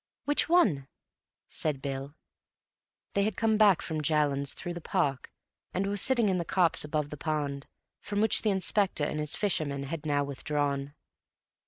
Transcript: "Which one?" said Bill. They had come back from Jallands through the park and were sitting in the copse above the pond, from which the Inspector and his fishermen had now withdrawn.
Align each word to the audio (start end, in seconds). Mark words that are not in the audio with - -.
"Which 0.25 0.49
one?" 0.49 0.87
said 1.47 1.79
Bill. 1.79 2.15
They 3.13 3.21
had 3.23 3.37
come 3.37 3.55
back 3.55 3.83
from 3.83 4.01
Jallands 4.01 4.55
through 4.55 4.73
the 4.73 4.81
park 4.81 5.31
and 5.75 5.85
were 5.85 5.95
sitting 5.95 6.27
in 6.27 6.39
the 6.39 6.43
copse 6.43 6.83
above 6.83 7.11
the 7.11 7.17
pond, 7.17 7.67
from 8.01 8.19
which 8.19 8.41
the 8.41 8.49
Inspector 8.49 9.03
and 9.03 9.19
his 9.19 9.35
fishermen 9.35 9.83
had 9.83 10.07
now 10.07 10.23
withdrawn. 10.23 10.95